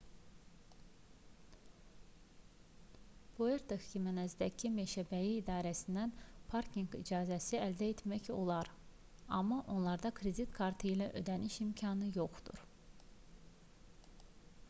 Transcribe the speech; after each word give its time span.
puerto 3.39 3.77
ximenezdəki 3.87 4.71
meşəbəyi 4.77 5.35
idarəsindən 5.41 6.15
parkinq 6.53 6.97
icazəsi 7.01 7.61
əldə 7.67 7.91
etmək 7.97 8.31
olar 8.39 8.71
amma 9.41 9.61
onlarda 9.77 10.13
kredit 10.23 10.57
kartı 10.59 10.91
ilə 10.95 11.11
ödəniş 11.23 11.61
imkanı 11.69 12.11
yoxdur 12.19 12.65